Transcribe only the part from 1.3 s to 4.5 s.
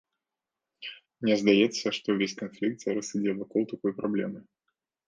здаецца, што ўвесь канфлікт зараз ідзе вакол такой праблемы.